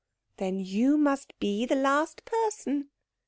"Then 0.37 0.59
you 0.59 0.97
must 0.97 1.37
be 1.39 1.63
the 1.67 1.75
last 1.75 2.25
person." 2.25 2.89